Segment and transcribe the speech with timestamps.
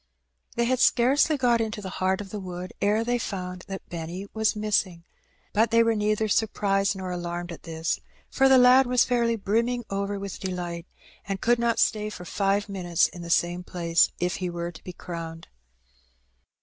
[0.55, 4.25] They had scarcely got into the heart of the wood ere they found that Benny
[4.33, 5.03] was missing;
[5.53, 7.99] but they were neither surprised nor alarmed at this,
[8.31, 10.87] for the lad was fairly brim ming over with delight,
[11.27, 14.83] and could not stay for five minutes in the same place if he were to
[14.83, 15.49] be crowned.